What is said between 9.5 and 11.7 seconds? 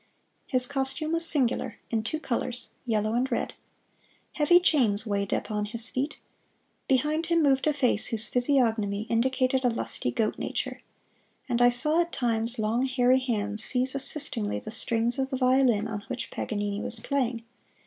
a lusty goat nature. And I